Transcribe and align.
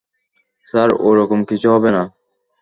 Sir, 0.67 0.89
ওরকম 0.99 1.39
কিছু 1.43 1.67
হবে 1.71 1.89
না। 1.95 2.03